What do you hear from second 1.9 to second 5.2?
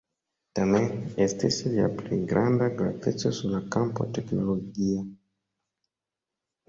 plej granda graveco sur la kampo teknologia!